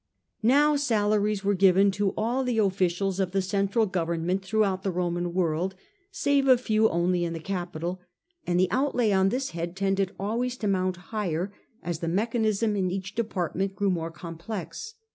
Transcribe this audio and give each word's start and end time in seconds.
Now 0.41 0.69
14 0.69 0.71
The 0.71 0.73
Age 0.73 0.73
of 0.73 0.73
the 0.73 0.73
A 0.73 0.73
ntonines. 0.73 0.73
a. 0.73 0.73
d 0.73 0.87
salaries 0.87 1.43
were 1.43 1.53
given 1.53 1.91
to 1.91 2.09
all 2.17 2.43
the 2.43 2.57
officials 2.57 3.19
of 3.19 3.31
the 3.33 3.41
central 3.43 3.85
government 3.85 4.41
throughout 4.43 4.81
the 4.81 4.89
Roman 4.89 5.31
world, 5.31 5.75
save 6.09 6.47
a 6.47 6.57
few 6.57 6.89
only 6.89 7.23
in 7.23 7.33
the 7.33 7.39
capital, 7.39 8.01
and 8.47 8.59
the 8.59 8.71
outlay 8.71 9.11
on 9.11 9.29
this 9.29 9.51
head 9.51 9.75
tended 9.75 10.15
always 10.19 10.57
to 10.57 10.67
mount 10.67 10.97
higher 11.13 11.53
as 11.83 11.99
the 11.99 12.07
mechanism 12.07 12.75
in 12.75 12.89
each 12.89 13.13
department 13.13 13.75
grew 13.75 13.91
more 13.91 14.09
complex. 14.09 14.95